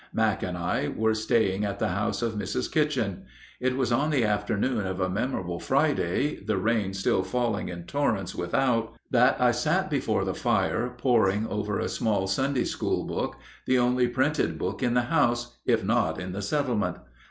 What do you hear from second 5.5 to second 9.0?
Friday, the rain still falling in torrents without,